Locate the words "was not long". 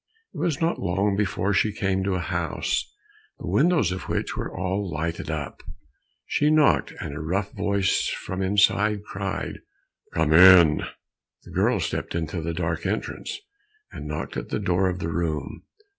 0.39-1.15